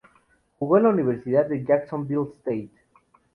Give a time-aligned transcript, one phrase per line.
[0.57, 2.71] Jugo en la universidad de Jacksonville State.